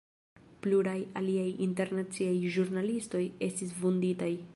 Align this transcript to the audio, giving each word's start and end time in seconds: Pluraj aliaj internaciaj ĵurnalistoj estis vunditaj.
Pluraj 0.61 0.95
aliaj 1.19 1.45
internaciaj 1.67 2.33
ĵurnalistoj 2.55 3.23
estis 3.49 3.77
vunditaj. 3.85 4.31